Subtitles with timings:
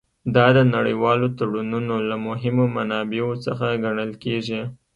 [0.35, 4.61] دا د نړیوالو تړونونو له مهمو منابعو څخه ګڼل کیږي